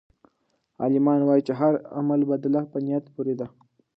[0.81, 3.47] عالمان وایي چې د هر عمل بدله په نیت پورې ده.